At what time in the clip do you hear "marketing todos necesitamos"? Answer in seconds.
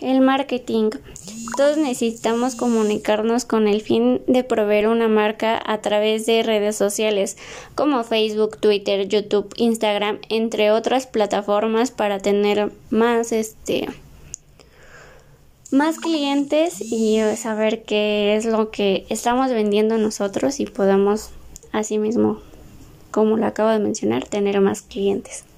0.20-2.54